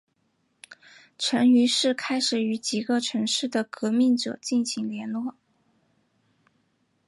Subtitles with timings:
[1.19, 5.35] 陈于是开始与几个城市的革命者进行联络。